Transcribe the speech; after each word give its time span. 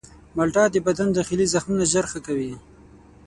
مالټه 0.35 0.63
د 0.71 0.75
بدن 0.87 1.07
داخلي 1.17 1.45
زخمونه 1.53 1.83
ژر 1.91 2.05
ښه 2.11 2.19
کوي. 2.27 2.53